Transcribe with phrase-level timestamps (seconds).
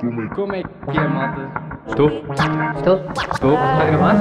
[0.00, 1.52] Como é que é, malta?
[1.86, 2.08] Estou?
[2.76, 2.96] Estou?
[3.32, 3.52] Estou?
[3.52, 4.16] Está a gravar?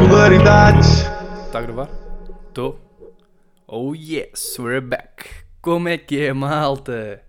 [0.00, 1.06] Regularidades.
[1.46, 1.88] Está a gravar?
[2.48, 2.80] Estou?
[3.66, 5.28] Oh yes, we're back.
[5.60, 7.22] Como é que é, malta?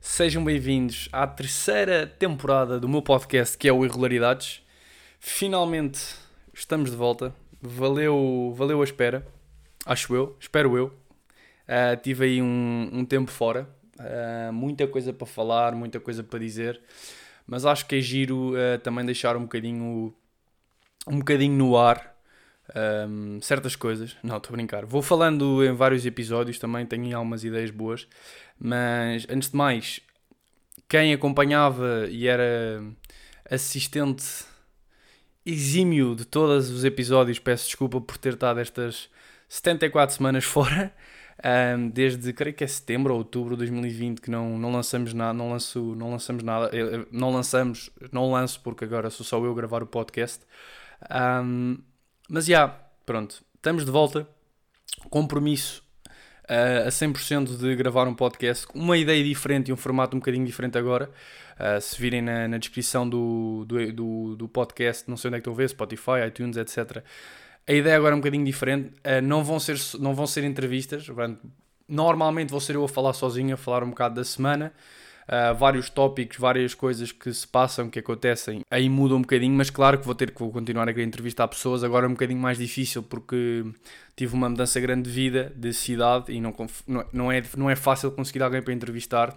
[0.00, 4.62] Sejam bem-vindos à terceira temporada do meu podcast que é o Irregularidades.
[5.18, 6.19] Finalmente
[6.60, 7.34] estamos de volta.
[7.60, 9.26] Valeu, valeu a espera.
[9.84, 10.94] Acho eu, espero eu.
[11.66, 13.68] Ah, tive aí um, um tempo fora.
[13.98, 16.80] Ah, muita coisa para falar, muita coisa para dizer.
[17.46, 20.14] Mas acho que é giro ah, também deixar um bocadinho,
[21.06, 22.14] um bocadinho no ar
[23.08, 24.16] um, certas coisas.
[24.22, 24.84] Não, estou a brincar.
[24.84, 28.06] Vou falando em vários episódios também, tenho algumas ideias boas.
[28.58, 30.00] Mas antes de mais,
[30.88, 32.82] quem acompanhava e era
[33.50, 34.49] assistente
[35.44, 39.08] exímio de todos os episódios, peço desculpa por ter estado estas
[39.48, 40.94] 74 semanas fora.
[41.42, 45.32] Um, desde creio que é setembro ou outubro de 2020 que não, não lançamos nada,
[45.32, 46.70] não, lanço, não lançamos nada,
[47.10, 50.44] não lançamos, não lanço porque agora sou só eu gravar o podcast.
[51.10, 51.78] Um,
[52.28, 52.68] mas já,
[53.06, 54.28] pronto, estamos de volta.
[55.08, 55.82] Compromisso
[56.50, 58.66] uh, a 100% de gravar um podcast.
[58.74, 61.10] Uma ideia diferente e um formato um bocadinho diferente agora.
[61.58, 65.38] Uh, se virem na, na descrição do, do, do, do podcast, não sei onde é
[65.38, 67.02] que estão a ver, Spotify, iTunes, etc.
[67.66, 68.88] A ideia agora é um bocadinho diferente.
[68.88, 71.06] Uh, não, vão ser, não vão ser entrevistas.
[71.88, 74.72] Normalmente vou ser eu a falar sozinho, a falar um bocado da semana.
[75.30, 79.70] Uh, vários tópicos, várias coisas que se passam, que acontecem, aí muda um bocadinho, mas
[79.70, 82.58] claro que vou ter que continuar a querer entrevistar pessoas, agora é um bocadinho mais
[82.58, 83.64] difícil porque
[84.16, 86.52] tive uma mudança grande de vida, de cidade, e não,
[87.12, 89.36] não, é, não é fácil conseguir alguém para entrevistar,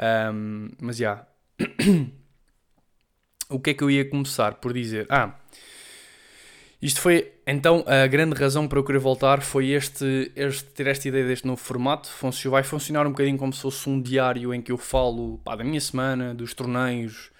[0.00, 1.26] Um, mas já.
[3.50, 5.06] o que é que eu ia começar por dizer?
[5.10, 5.34] Ah,
[6.82, 11.08] isto foi, então, a grande razão para eu querer voltar foi este, este ter esta
[11.08, 12.08] ideia deste novo formato.
[12.48, 15.62] Vai funcionar um bocadinho como se fosse um diário em que eu falo pá, da
[15.62, 17.30] minha semana, dos torneios,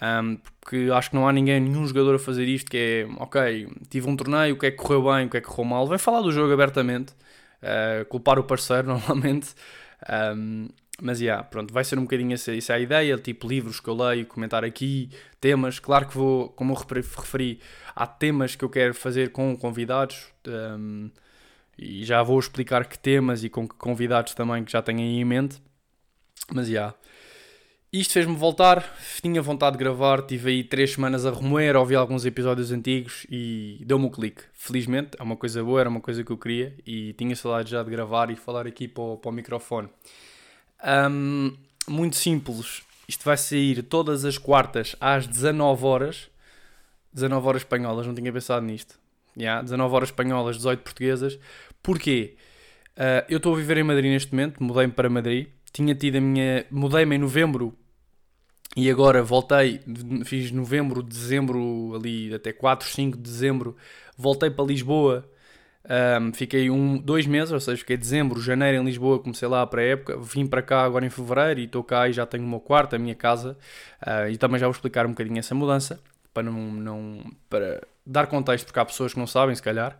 [0.00, 3.68] ahm, porque acho que não há ninguém, nenhum jogador a fazer isto que é, ok,
[3.88, 5.86] tive um torneio, o que é que correu bem, o que é que correu mal.
[5.86, 7.14] Vem falar do jogo abertamente,
[7.62, 9.54] ah, culpar o parceiro normalmente.
[10.06, 10.68] Ahm,
[11.02, 13.88] mas, yeah, pronto, vai ser um bocadinho essa, essa é a ideia, tipo livros que
[13.88, 15.78] eu leio, comentar aqui, temas.
[15.78, 17.60] Claro que vou, como eu referi,
[17.94, 21.10] há temas que eu quero fazer com convidados um,
[21.78, 25.20] e já vou explicar que temas e com que convidados também que já tenho aí
[25.20, 25.62] em mente.
[26.52, 26.94] Mas já.
[27.92, 32.24] Isto fez-me voltar, tinha vontade de gravar, tive aí três semanas a remoer, ouvi alguns
[32.24, 34.42] episódios antigos e deu-me o clique.
[34.52, 37.82] Felizmente, é uma coisa boa, era uma coisa que eu queria e tinha saudade já
[37.82, 39.88] de gravar e falar aqui para o, para o microfone.
[40.84, 41.56] Um,
[41.88, 46.30] muito simples, isto vai sair todas as quartas às 19 horas.
[47.12, 48.98] 19 horas espanholas, não tinha pensado nisto.
[49.36, 51.38] Yeah, 19 horas espanholas, 18 portuguesas.
[51.82, 52.36] Porquê?
[52.96, 55.48] Uh, eu estou a viver em Madrid neste momento, mudei-me para Madrid.
[55.72, 56.66] Tinha tido a minha.
[56.70, 57.76] Mudei-me em novembro
[58.76, 59.80] e agora voltei.
[60.24, 63.76] Fiz novembro, dezembro, ali até 4, 5 de dezembro.
[64.16, 65.28] Voltei para Lisboa.
[65.82, 69.80] Um, fiquei um, dois meses, ou seja, fiquei dezembro, janeiro em Lisboa, comecei lá para
[69.80, 70.18] a época.
[70.18, 72.94] Vim para cá agora em fevereiro e estou cá e já tenho o meu quarto,
[72.94, 73.56] a minha casa.
[74.02, 76.00] Uh, e também já vou explicar um bocadinho essa mudança
[76.32, 79.98] para não, não para dar contexto, porque há pessoas que não sabem, se calhar.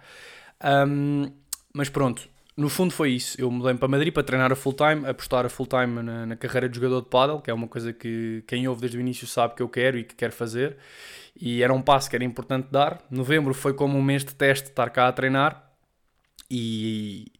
[0.62, 1.30] Um,
[1.72, 3.40] mas pronto, no fundo foi isso.
[3.40, 6.36] Eu mudei para Madrid para treinar a full time, apostar a full time na, na
[6.36, 9.26] carreira de jogador de paddle, que é uma coisa que quem ouve desde o início
[9.26, 10.76] sabe que eu quero e que quero fazer.
[11.40, 12.98] E era um passo que era importante dar.
[13.10, 15.69] Novembro foi como um mês de teste, estar cá a treinar.
[16.48, 17.32] E,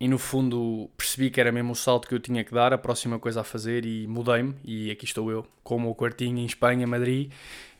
[0.00, 2.78] e no fundo percebi que era mesmo o salto que eu tinha que dar, a
[2.78, 4.54] próxima coisa a fazer e mudei-me.
[4.64, 7.32] E aqui estou eu, com o quartinho em Espanha, Madrid.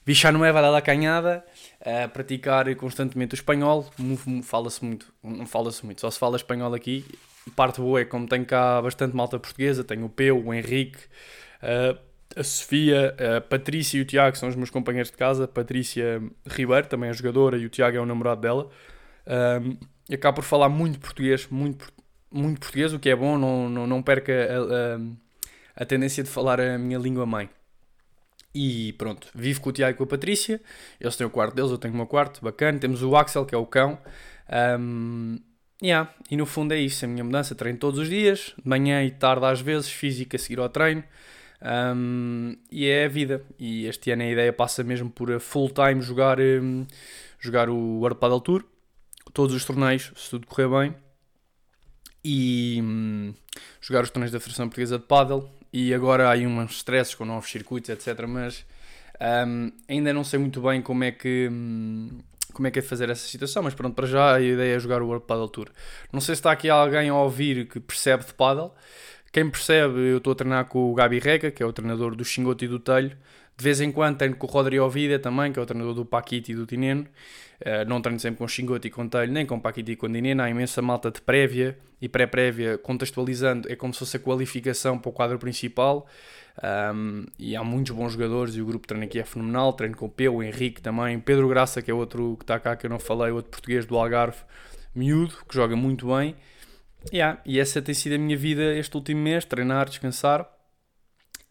[0.04, 1.44] Villanueva da Canhada,
[1.84, 3.86] a praticar constantemente o espanhol.
[4.42, 7.04] Fala-se muito, não fala-se muito, só se fala espanhol aqui.
[7.54, 10.98] Parte boa é como tenho cá bastante malta portuguesa, tenho o Peu, o Henrique,
[11.62, 15.46] a- Sofia, a Patrícia e o Tiago são os meus companheiros de casa.
[15.48, 18.70] Patrícia Ribeiro também é jogadora e o Tiago é o namorado dela.
[19.26, 19.76] Um,
[20.08, 21.92] e acabo por falar muito português, muito,
[22.30, 26.30] muito português, o que é bom, não, não, não perca a, a, a tendência de
[26.30, 27.48] falar a minha língua mãe.
[28.54, 30.60] E pronto, vivo com o Tiago e com a Patrícia.
[31.00, 32.78] Eles têm o quarto deles, eu tenho o meu quarto, bacana.
[32.78, 33.98] Temos o Axel, que é o cão.
[34.80, 35.38] Um,
[35.82, 36.12] yeah.
[36.30, 37.54] E no fundo é isso, a minha mudança.
[37.54, 41.04] Treino todos os dias, de manhã e tarde às vezes, física a seguir ao treino.
[41.62, 43.44] Um, e é a vida.
[43.58, 46.86] E este ano a ideia passa mesmo por full time jogar, um,
[47.38, 48.64] jogar o World Paddle Tour.
[49.32, 50.94] Todos os torneios, se tudo correr bem.
[52.24, 53.34] E hum,
[53.80, 55.50] jogar os torneios da Federação Portuguesa de Paddle.
[55.72, 58.26] E agora há aí uns stresses com novos circuitos, etc.
[58.26, 58.64] Mas
[59.46, 61.48] hum, ainda não sei muito bem como é que.
[61.50, 62.18] hum,
[62.52, 65.00] como é que é fazer essa situação, mas pronto, para já a ideia é jogar
[65.02, 65.68] o World Paddle Tour.
[66.12, 68.74] Não sei se está aqui alguém a ouvir que percebe de paddle.
[69.30, 72.24] Quem percebe, eu estou a treinar com o Gabi Rega, que é o treinador do
[72.24, 73.16] Xingote e do Telho.
[73.58, 76.04] De vez em quando treino com o Rodrigo Ovida também, que é o treinador do
[76.04, 77.02] Paquito e do Tineno.
[77.60, 80.40] Uh, não treino sempre com Xingote e com Telho, nem com Paquito e com Tineno.
[80.40, 85.08] Há imensa malta de prévia e pré-prévia, contextualizando, é como se fosse a qualificação para
[85.08, 86.06] o quadro principal.
[86.94, 89.72] Um, e há muitos bons jogadores e o grupo de treino aqui é fenomenal.
[89.72, 92.76] Treino com o Peu, o Henrique também, Pedro Graça, que é outro que está cá
[92.76, 94.38] que eu não falei, outro português do Algarve,
[94.94, 96.36] miúdo, que joga muito bem.
[97.12, 100.57] Yeah, e essa tem sido a minha vida este último mês: treinar, descansar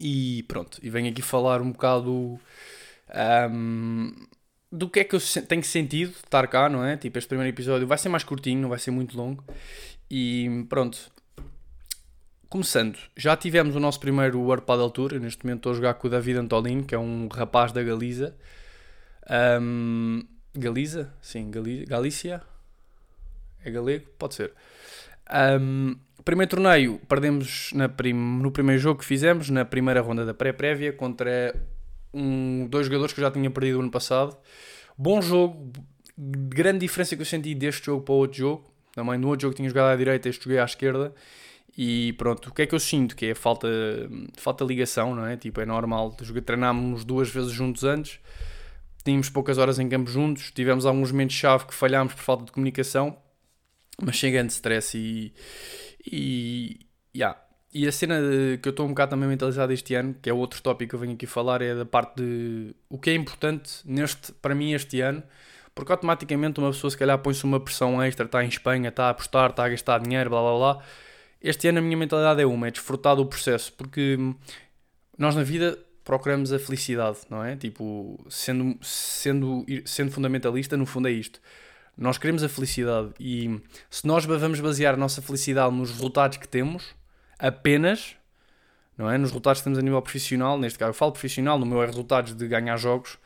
[0.00, 0.78] e pronto.
[0.82, 2.38] E venho aqui falar um bocado
[3.50, 4.12] um,
[4.70, 6.96] do que é que eu tenho sentido estar cá, não é?
[6.96, 9.44] Tipo, este primeiro episódio vai ser mais curtinho, não vai ser muito longo.
[10.10, 11.10] E pronto.
[12.48, 15.12] Começando, já tivemos o nosso primeiro World Paddle Tour.
[15.12, 17.82] Eu neste momento estou a jogar com o David Antolino, que é um rapaz da
[17.82, 18.34] Galiza.
[19.60, 20.22] Um,
[20.54, 21.12] Galiza?
[21.20, 22.42] Sim, Gali Galícia?
[23.64, 24.06] É galego?
[24.18, 24.52] Pode ser.
[25.60, 25.96] Um,
[26.28, 31.58] primeiro torneio, perdemos prim no primeiro jogo que fizemos, na primeira ronda da pré-prévia, contra
[32.12, 34.36] um, dois jogadores que eu já tinha perdido ano passado.
[34.94, 35.72] Bom jogo,
[36.18, 38.70] grande diferença que eu senti deste jogo para o outro jogo.
[38.92, 41.14] Também no outro jogo tinha jogado à direita, este joguei à esquerda.
[41.74, 43.16] E pronto, o que é que eu sinto?
[43.16, 43.66] Que é falta,
[44.36, 45.34] falta ligação, não é?
[45.34, 46.14] Tipo, é normal.
[46.44, 48.20] Treinámos duas vezes juntos antes,
[49.02, 53.16] tínhamos poucas horas em campo juntos, tivemos alguns momentos-chave que falhámos por falta de comunicação
[54.00, 55.32] mas chega de stress e.
[56.12, 56.80] E.
[57.14, 57.38] Yeah.
[57.72, 60.32] E a cena de, que eu estou um bocado também mentalizado este ano, que é
[60.32, 63.80] outro tópico que eu venho aqui falar, é da parte de o que é importante
[63.84, 65.22] neste, para mim este ano,
[65.74, 69.10] porque automaticamente uma pessoa se calhar põe-se uma pressão extra, está em Espanha, está a
[69.10, 70.84] apostar, está a gastar dinheiro, blá blá blá.
[71.42, 74.18] Este ano a minha mentalidade é uma, é desfrutar do processo, porque
[75.18, 77.54] nós na vida procuramos a felicidade, não é?
[77.54, 81.38] Tipo, sendo, sendo, sendo fundamentalista, no fundo é isto
[81.98, 83.60] nós queremos a felicidade e
[83.90, 86.94] se nós vamos basear a nossa felicidade nos resultados que temos,
[87.38, 88.14] apenas,
[88.96, 89.18] não é?
[89.18, 91.86] Nos resultados que temos a nível profissional, neste caso eu falo profissional, no meu é
[91.86, 93.18] resultados de ganhar jogos.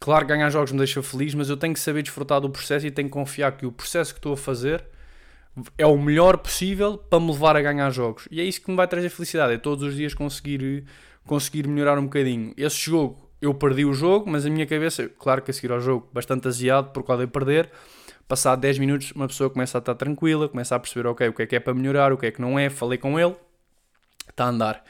[0.00, 2.90] Claro ganhar jogos me deixa feliz, mas eu tenho que saber desfrutar do processo e
[2.90, 4.84] tenho que confiar que o processo que estou a fazer
[5.78, 8.28] é o melhor possível para me levar a ganhar jogos.
[8.30, 10.84] E é isso que me vai trazer felicidade, é todos os dias conseguir,
[11.24, 12.52] conseguir melhorar um bocadinho.
[12.56, 15.80] Esse jogo, eu perdi o jogo, mas a minha cabeça, claro que a seguir ao
[15.80, 17.70] jogo, bastante aziado por causa de perder,
[18.28, 21.42] Passado 10 minutos, uma pessoa começa a estar tranquila, começa a perceber, ok, o que
[21.42, 23.36] é que é para melhorar, o que é que não é, falei com ele,
[24.28, 24.84] está a andar.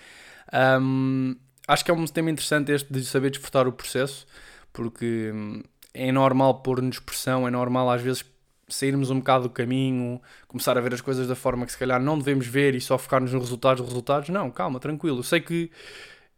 [0.81, 1.37] Um,
[1.69, 4.27] acho que é um tema interessante este de saber desfrutar o processo,
[4.73, 5.63] porque hum,
[5.93, 8.25] é normal pôr-nos pressão, é normal às vezes
[8.69, 12.01] sairmos um bocado do caminho, começar a ver as coisas da forma que se calhar
[12.03, 14.29] não devemos ver e só focar-nos nos resultados, resultados.
[14.29, 15.19] Não, calma, tranquilo.
[15.19, 15.71] Eu sei que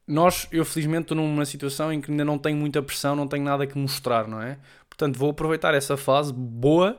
[0.07, 3.45] nós, eu felizmente estou numa situação em que ainda não tenho muita pressão, não tenho
[3.45, 4.59] nada que mostrar, não é?
[4.99, 6.99] Portanto, vou aproveitar essa fase boa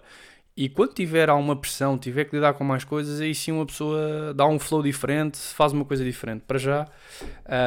[0.56, 4.34] e quando tiver alguma pressão, tiver que lidar com mais coisas, aí sim uma pessoa
[4.34, 6.44] dá um flow diferente, faz uma coisa diferente.
[6.48, 6.88] Para já,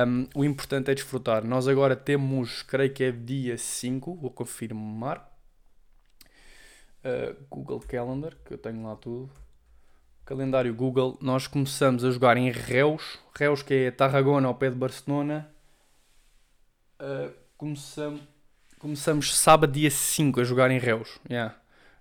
[0.06, 1.44] um, o importante é desfrutar.
[1.44, 5.30] Nós agora temos, creio que é dia 5, vou confirmar.
[7.04, 9.30] Uh, Google Calendar, que eu tenho lá tudo.
[10.24, 14.76] Calendário Google, nós começamos a jogar em Reus, Reus que é Tarragona ao pé de
[14.76, 15.50] Barcelona.
[16.98, 18.31] Uh, começamos
[18.82, 21.20] Começamos sábado, dia 5, a jogar em Reus.
[21.30, 21.54] Yeah.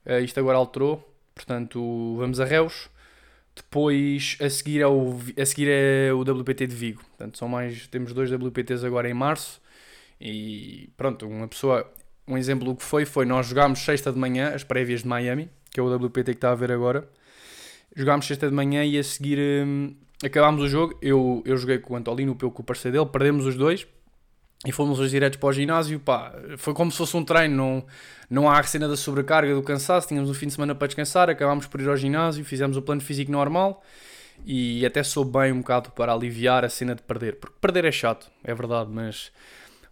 [0.04, 2.90] Uh, isto agora alterou, portanto, vamos a Reus.
[3.56, 7.04] Depois, a seguir, é o, a seguir é o WPT de Vigo.
[7.04, 9.62] Portanto, são mais, temos dois WPTs agora em março.
[10.20, 11.88] E pronto, uma pessoa,
[12.28, 15.52] um exemplo do que foi, foi nós jogámos sexta de manhã, as prévias de Miami,
[15.70, 17.08] que é o WPT que está a ver agora.
[17.96, 19.96] Jogámos sexta de manhã e a seguir hum,
[20.26, 20.98] acabámos o jogo.
[21.00, 23.86] Eu, eu joguei com o Antolino, o com o parceiro dele, perdemos os dois
[24.66, 27.86] e fomos os diretos para o ginásio, pá, foi como se fosse um treino, não,
[28.30, 31.30] não há a cena da sobrecarga, do cansaço, tínhamos um fim de semana para descansar,
[31.30, 33.84] acabámos por ir ao ginásio, fizemos o plano físico normal
[34.46, 37.92] e até soube bem um bocado para aliviar a cena de perder, porque perder é
[37.92, 39.32] chato, é verdade, mas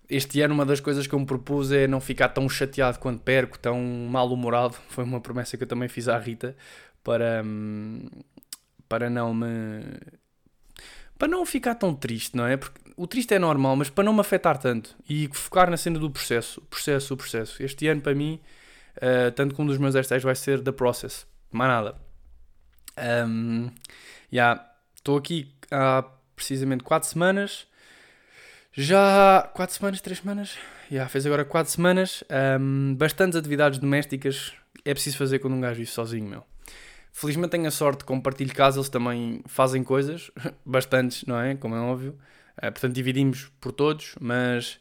[0.09, 3.19] este ano uma das coisas que eu me propus é não ficar tão chateado quando
[3.19, 6.55] perco, tão mal-humorado, foi uma promessa que eu também fiz à Rita,
[7.03, 8.05] para, hum,
[8.87, 9.83] para não me...
[11.17, 12.57] para não ficar tão triste, não é?
[12.57, 15.97] Porque o triste é normal, mas para não me afetar tanto e focar na cena
[15.97, 17.63] do processo, o processo, o processo.
[17.63, 18.41] Este ano para mim,
[18.97, 21.95] uh, tanto como um dos meus hashtags vai ser The Process, mais nada.
[23.25, 23.69] Um,
[24.33, 26.03] yeah, estou aqui há
[26.35, 27.65] precisamente 4 semanas.
[28.73, 30.57] Já 4 semanas, 3 semanas?
[30.91, 32.21] Yeah, fez agora 4 semanas.
[32.59, 34.51] Um, bastantes atividades domésticas
[34.83, 36.43] é preciso fazer quando um gajo vive sozinho, meu.
[37.13, 40.29] Felizmente tenho a sorte, compartilho casa, eles também fazem coisas,
[40.65, 41.55] bastantes, não é?
[41.55, 42.19] Como é óbvio.
[42.59, 44.79] Uh, portanto, dividimos por todos, mas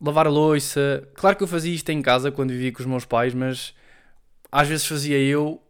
[0.00, 1.06] lavar a louça.
[1.14, 3.74] Claro que eu fazia isto em casa quando vivia com os meus pais, mas
[4.50, 5.62] às vezes fazia eu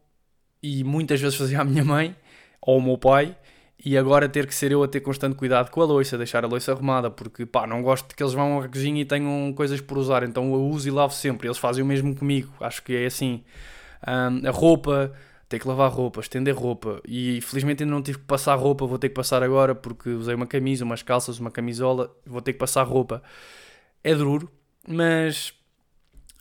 [0.63, 2.15] e muitas vezes fazia a minha mãe
[2.61, 3.37] ou o meu pai.
[3.85, 6.49] E agora ter que ser eu a ter constante cuidado com a louça, deixar a
[6.49, 9.97] louça arrumada, porque pá, não gosto que eles vão à cozinha e tenham coisas por
[9.97, 11.47] usar, então eu uso e lavo sempre.
[11.47, 13.45] Eles fazem o mesmo comigo, acho que é assim.
[14.07, 15.13] Um, a roupa,
[15.49, 17.01] ter que lavar roupa, estender roupa.
[17.07, 20.35] E felizmente ainda não tive que passar roupa, vou ter que passar agora porque usei
[20.35, 23.23] uma camisa, umas calças, uma camisola, vou ter que passar roupa.
[24.05, 24.51] É duro,
[24.87, 25.55] mas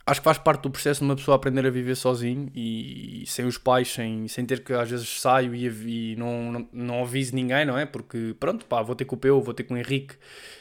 [0.08, 3.46] acho que faz parte do processo de uma pessoa aprender a viver sozinho e, sem
[3.46, 7.36] os pais, sem, sem ter que às vezes saio e, e não, não, não avise
[7.36, 7.86] ninguém, não é?
[7.86, 10.16] Porque pronto, pá, vou ter com o Peu, vou ter com o Henrique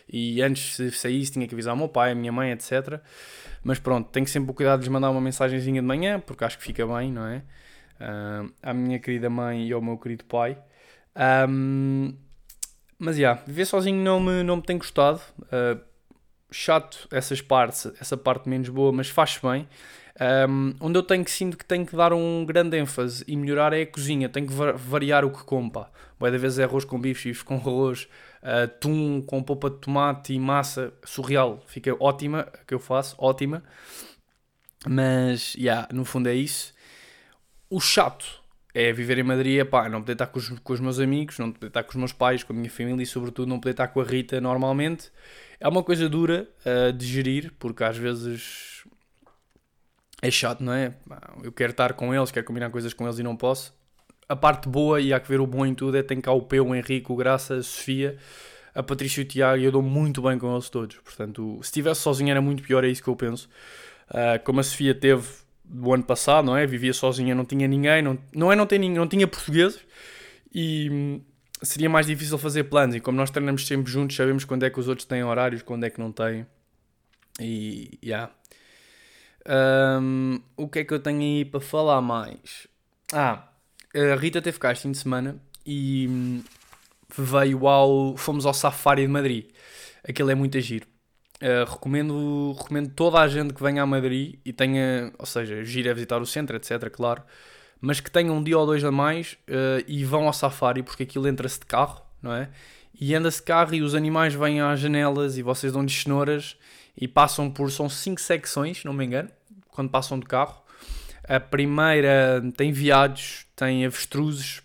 [0.08, 3.00] e antes se saísse tinha que avisar o meu pai, a minha mãe, etc.
[3.62, 6.58] Mas pronto, tenho sempre o cuidado de lhes mandar uma mensagenzinha de manhã porque acho
[6.58, 7.42] que fica bem, não é?
[8.00, 10.58] Uh, à minha querida mãe e ao meu querido pai.
[11.48, 12.14] Um,
[12.98, 15.20] mas já, yeah, viver sozinho não me, não me tem gostado.
[15.42, 15.80] Uh,
[16.50, 19.68] chato essas partes, essa parte menos boa, mas faz bem.
[20.48, 23.74] Um, onde eu tenho que sinto que tenho que dar um grande ênfase e melhorar
[23.74, 25.70] é a cozinha, tenho que variar o que como.
[25.70, 28.08] Boa da vez é arroz com bife, bife com arroz,
[28.42, 33.62] uh, atum com polpa de tomate e massa, surreal, fica ótima, que eu faço, ótima.
[34.88, 36.72] Mas, yeah, no fundo é isso.
[37.68, 38.25] O chato
[38.73, 41.50] é viver em Madrid, pá, não poder estar com os, com os meus amigos, não
[41.50, 43.88] poder estar com os meus pais, com a minha família e sobretudo não poder estar
[43.88, 45.11] com a Rita normalmente.
[45.58, 48.85] É uma coisa dura uh, de gerir, porque às vezes
[50.20, 50.94] é chato, não é?
[51.42, 53.75] Eu quero estar com eles, quero combinar coisas com eles e não posso.
[54.28, 56.42] A parte boa, e há que ver o bom em tudo, é tem cá o
[56.42, 58.18] Peu, o Henrique, o Graça, a Sofia,
[58.75, 60.96] a Patrícia e o Tiago, e eu dou muito bem com eles todos.
[60.96, 63.49] Portanto, se estivesse sozinho era muito pior, é isso que eu penso.
[64.11, 65.26] Uh, como a Sofia teve
[65.68, 66.66] do ano passado, não é?
[66.66, 69.80] Vivia sozinha, não tinha ninguém, não, não é não, tem, não tinha portugueses,
[70.54, 71.20] e
[71.62, 72.94] seria mais difícil fazer planos.
[72.96, 75.85] E como nós treinamos sempre juntos, sabemos quando é que os outros têm horários, quando
[75.85, 76.46] é que não têm.
[77.40, 78.32] E, yeah.
[79.49, 82.66] Um, o que é que eu tenho aí para falar mais?
[83.12, 83.49] Ah,
[83.94, 86.42] a Rita teve cá este fim de semana e hum,
[87.16, 88.16] veio ao.
[88.16, 89.50] Fomos ao Safari de Madrid.
[90.08, 90.87] Aquilo é muito agir.
[91.36, 95.90] Uh, recomendo, recomendo toda a gente que venha a Madrid e tenha, ou seja, gira
[95.90, 96.88] a visitar o centro, etc.
[96.90, 97.22] Claro
[97.80, 101.02] mas que tenham um dia ou dois a mais uh, e vão ao safari, porque
[101.02, 102.48] aquilo entra-se de carro, não é?
[102.98, 106.56] E anda-se de carro e os animais vêm às janelas e vocês dão-lhes cenouras
[106.96, 107.70] e passam por.
[107.70, 109.28] São cinco secções, não me engano,
[109.68, 110.62] quando passam de carro.
[111.28, 114.62] A primeira tem veados, tem avestruzes,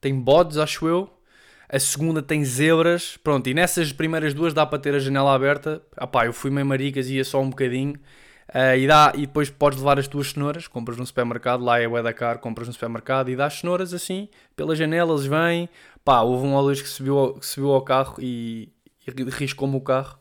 [0.00, 1.10] tem bodes, acho eu.
[1.68, 3.16] A segunda tem zebras.
[3.22, 5.82] Pronto, e nessas primeiras duas dá para ter a janela aberta.
[5.96, 7.94] Ah eu fui meio maricas e ia só um bocadinho.
[8.48, 11.88] Uh, e, dá, e depois podes levar as tuas cenouras, compras no supermercado, lá é
[11.88, 15.68] o Edacar, compras no supermercado e dás cenouras assim, pela janela eles vêm,
[16.04, 18.72] pá, houve um ou dois que subiu, que subiu ao carro e,
[19.04, 20.16] e riscou-me o carro,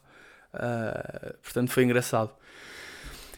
[0.56, 2.32] uh, portanto foi engraçado.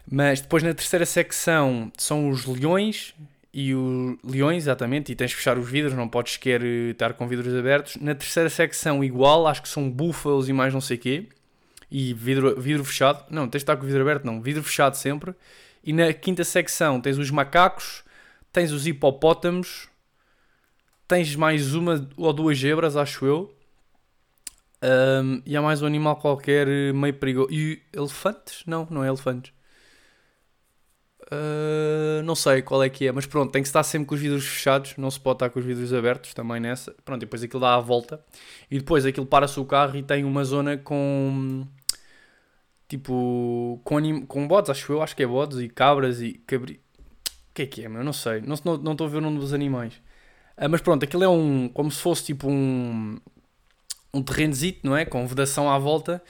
[0.09, 3.13] Mas depois na terceira secção são os leões,
[3.59, 7.13] e os leões, exatamente, e tens que fechar os vidros, não podes sequer eh, estar
[7.13, 7.95] com vidros abertos.
[7.95, 11.27] Na terceira secção, igual, acho que são búfalos e mais não sei o quê
[11.89, 13.25] e vidro, vidro fechado.
[13.31, 15.33] Não, tens de estar com o vidro aberto, não, vidro fechado sempre.
[15.83, 18.03] E na quinta secção tens os macacos,
[18.53, 19.89] tens os hipopótamos,
[21.07, 23.57] tens mais uma ou duas zebras, acho eu.
[24.83, 27.51] Um, e há mais um animal qualquer meio perigoso.
[27.51, 28.61] E elefantes?
[28.67, 29.51] Não, não é elefantes.
[31.29, 34.21] Uh, não sei qual é que é, mas pronto, tem que estar sempre com os
[34.21, 36.95] vidros fechados, não se pode estar com os vidros abertos também nessa.
[37.03, 38.23] Pronto, e depois aquilo dá a volta
[38.71, 41.67] e depois aquilo para-se o carro e tem uma zona com
[42.87, 44.25] tipo com, anim...
[44.25, 46.79] com bodes, acho eu, acho que é bodes e cabras e cabri.
[47.51, 48.03] O que é que é, meu?
[48.05, 49.95] Não sei, não estou não, não a ver o nome dos animais.
[50.57, 53.19] Uh, mas pronto, aquilo é um como se fosse tipo um
[54.13, 55.03] um terrenozito, não é?
[55.05, 56.23] Com vedação à volta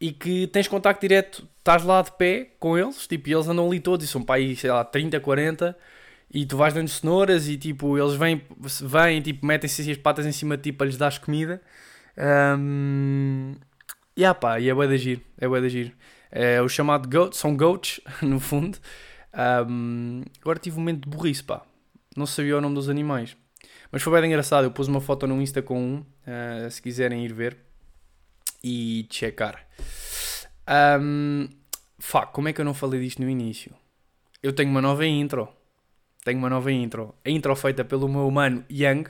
[0.00, 3.66] e que tens contacto direto, estás lá de pé com eles, tipo, e eles andam
[3.66, 5.76] ali todos, e são para aí, sei lá, 30, 40,
[6.30, 8.42] e tu vais dando cenouras e tipo, eles vêm,
[8.82, 11.60] vêm tipo, metem-se assim as patas em cima de ti para lhes dar comida.
[12.58, 13.54] Um,
[14.16, 15.96] e ah pá, e é bué de agir, é bué de agir.
[16.30, 18.78] É o chamado goat, são goats, no fundo.
[19.68, 21.62] Um, agora tive um momento de burrice, pá.
[22.16, 23.36] Não sabia o nome dos animais.
[23.90, 27.24] Mas foi bem engraçado, eu pus uma foto no Insta com um, uh, se quiserem
[27.24, 27.67] ir ver
[28.62, 29.66] e checar.
[31.00, 31.48] Um,
[31.98, 33.74] Fá, como é que eu não falei disto no início?
[34.42, 35.48] Eu tenho uma nova intro.
[36.24, 37.14] Tenho uma nova intro.
[37.24, 39.04] A intro feita pelo meu mano Young,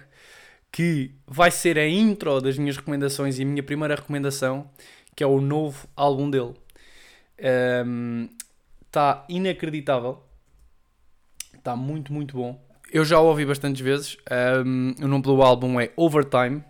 [0.73, 4.71] que vai ser a intro das minhas recomendações e a minha primeira recomendação,
[5.14, 6.55] que é o novo álbum dele.
[8.87, 10.23] Está um, inacreditável.
[11.55, 12.59] Está muito, muito bom.
[12.90, 14.17] Eu já o ouvi bastantes vezes.
[14.64, 16.64] Um, o nome do álbum é Overtime.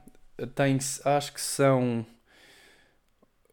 [0.57, 2.05] Tem, acho que são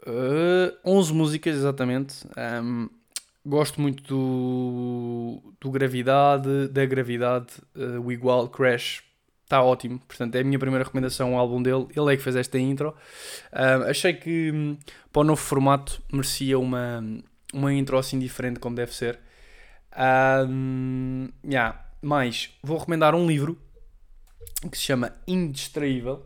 [0.06, 2.26] Uh, 11 músicas, exatamente.
[2.64, 2.90] Um,
[3.46, 9.04] gosto muito do, do Gravidade, da Gravidade, uh, o Igual, Crash.
[9.44, 11.88] Está ótimo, portanto é a minha primeira recomendação ao álbum dele.
[11.96, 12.96] Ele é que fez esta intro.
[13.54, 14.78] Uh, achei que um,
[15.14, 17.04] para o novo formato merecia uma,
[17.54, 19.20] uma intro assim diferente, como deve ser.
[20.50, 21.82] Um, yeah.
[22.64, 23.58] Vou recomendar um livro
[24.70, 26.26] que se chama Indistraível.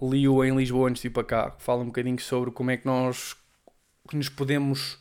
[0.00, 1.54] Li-o em Lisboa antes de ir para cá.
[1.58, 3.36] Fala um bocadinho sobre como é que nós
[4.08, 4.98] que nos podemos.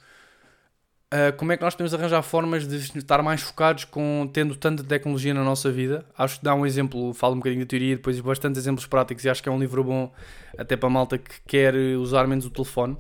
[1.14, 4.84] Uh, como é que nós podemos arranjar formas de estar mais focados com tendo tanta
[4.84, 6.06] tecnologia na nossa vida?
[6.18, 9.30] Acho que dá um exemplo, fala um bocadinho de teoria, depois bastantes exemplos práticos e
[9.30, 10.12] acho que é um livro bom
[10.58, 12.98] até para a malta que quer usar menos o telefone.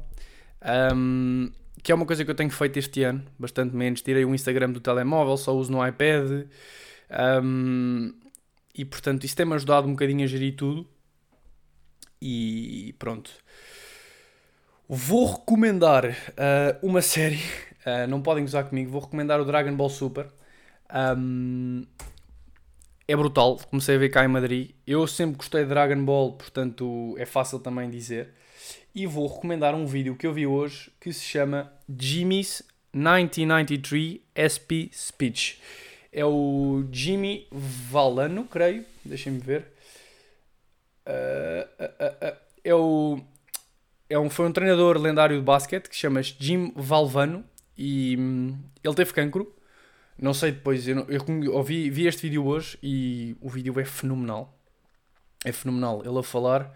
[0.93, 4.01] Um, que é uma coisa que eu tenho feito este ano, bastante menos.
[4.01, 6.47] Tirei o Instagram do telemóvel, só uso no iPad.
[7.43, 8.13] Um,
[8.73, 10.87] e portanto, isso tem-me ajudado um bocadinho a gerir tudo.
[12.27, 13.31] E pronto.
[14.87, 17.41] Vou recomendar uh, uma série.
[17.85, 18.91] Uh, não podem usar comigo.
[18.91, 20.27] Vou recomendar o Dragon Ball Super.
[21.17, 21.85] Um,
[23.07, 23.57] é brutal.
[23.69, 24.71] Comecei a ver cá em Madrid.
[24.87, 28.29] Eu sempre gostei de Dragon Ball, portanto é fácil também dizer
[28.95, 32.63] e vou recomendar um vídeo que eu vi hoje que se chama Jimmy's
[32.93, 35.59] 1993 SP Speech.
[36.13, 38.85] É o Jimmy Valano, creio.
[39.03, 39.74] Deixem-me ver.
[41.05, 43.19] Uh, uh, uh, é o.
[44.09, 47.43] É um, foi um treinador lendário de basquete que se chama Jim Valvano
[47.77, 49.53] e hum, ele teve cancro.
[50.17, 54.57] Não sei depois, eu, eu, eu vi, este vídeo hoje e o vídeo é fenomenal.
[55.43, 56.03] É fenomenal.
[56.05, 56.71] Ele a falar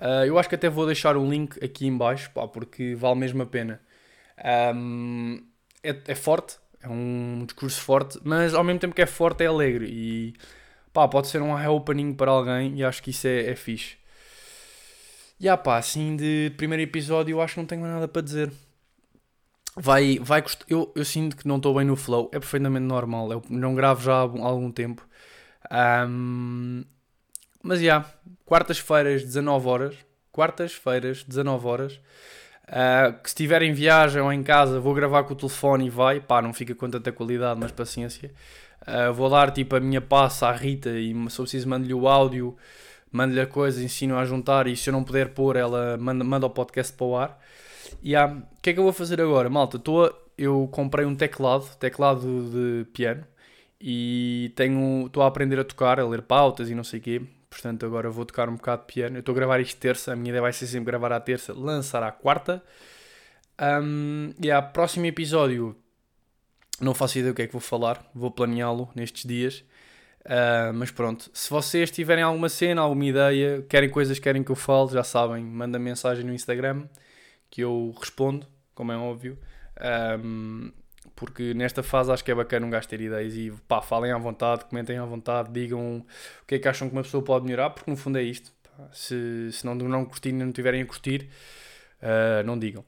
[0.00, 3.16] Uh, eu acho que até vou deixar o link aqui em baixo, pá, porque vale
[3.16, 3.80] mesmo a pena.
[4.74, 5.44] Um,
[5.82, 9.46] é, é, forte, é um discurso forte, mas ao mesmo tempo que é forte é
[9.46, 10.34] alegre e
[10.92, 13.96] pá, pode ser um eye-opening para alguém e acho que isso é, é fixe.
[15.38, 18.52] E ah, pá, assim de primeiro episódio eu acho que não tenho nada para dizer.
[19.76, 23.42] Vai, vai eu, eu sinto que não estou bem no flow, é perfeitamente normal, eu
[23.48, 25.06] não gravo já há algum tempo.
[25.70, 26.84] Um,
[27.62, 29.96] mas já, yeah, quartas-feiras, 19 horas.
[30.32, 32.00] Quartas-feiras, 19 horas.
[32.68, 35.90] Uh, que se estiver em viagem ou em casa, vou gravar com o telefone e
[35.90, 36.20] vai.
[36.20, 38.32] Pá, não fica com tanta qualidade, mas paciência.
[38.82, 42.08] Uh, vou dar tipo a minha passa à Rita e se eu preciso mando-lhe o
[42.08, 42.56] áudio,
[43.12, 46.46] mando-lhe a coisa, ensino a juntar e se eu não puder pôr, ela manda, manda
[46.46, 47.38] o podcast para o ar.
[48.02, 49.50] E yeah, o que é que eu vou fazer agora?
[49.50, 53.24] Malta, tô a, eu comprei um teclado, teclado de piano,
[53.80, 57.22] e tenho estou a aprender a tocar, a ler pautas e não sei o quê.
[57.50, 59.16] Portanto, agora vou tocar um bocado de piano.
[59.16, 61.52] Eu estou a gravar isto terça, a minha ideia vai ser sempre gravar à terça,
[61.52, 62.62] lançar à quarta.
[63.60, 65.76] Um, e a próximo episódio,
[66.80, 69.64] não faço ideia do que é que vou falar, vou planeá-lo nestes dias.
[70.24, 74.50] Uh, mas pronto, se vocês tiverem alguma cena, alguma ideia, querem coisas que querem que
[74.50, 76.86] eu fale, já sabem, manda mensagem no Instagram
[77.48, 79.38] que eu respondo, como é óbvio.
[80.22, 80.72] Um,
[81.16, 84.18] porque nesta fase acho que é bacana um gajo ter ideias e pá, falem à
[84.18, 87.70] vontade, comentem à vontade, digam o que é que acham que uma pessoa pode melhorar,
[87.70, 88.52] porque no fundo é isto.
[88.62, 91.28] Pá, se, se não, não curtirem, não tiverem a curtir,
[92.02, 92.84] uh, não digam.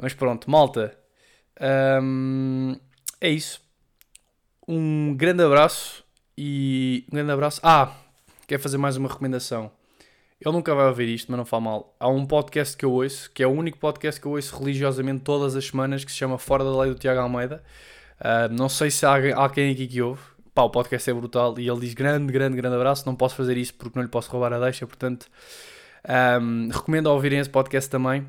[0.00, 0.96] Mas pronto, malta,
[2.02, 2.76] um,
[3.22, 3.62] é isso.
[4.66, 6.04] Um grande abraço
[6.36, 7.60] e um grande abraço.
[7.62, 7.92] Ah,
[8.48, 9.70] quer fazer mais uma recomendação.
[10.44, 11.94] Ele nunca vai ouvir isto, mas não faz mal.
[12.00, 15.22] Há um podcast que eu ouço, que é o único podcast que eu ouço religiosamente
[15.22, 17.62] todas as semanas, que se chama Fora da Lei do Tiago Almeida.
[18.18, 20.20] Uh, não sei se há alguém aqui que ouve.
[20.52, 23.06] Pá, o podcast é brutal e ele diz grande, grande, grande abraço.
[23.06, 25.28] Não posso fazer isso porque não lhe posso roubar a deixa, portanto,
[26.42, 28.26] um, recomendo a ouvirem esse podcast também.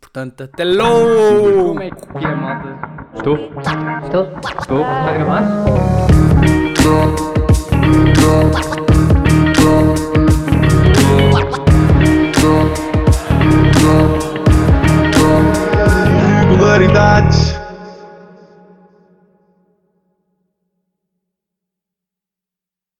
[0.00, 1.68] Portanto, até logo!
[1.68, 2.99] Como é que é, malta?
[3.14, 3.36] Estou?
[3.36, 3.52] Estou?
[4.04, 4.26] Estou?
[4.66, 4.82] Tu?
[4.82, 5.50] Tá gravando?
[16.48, 17.59] Regularidades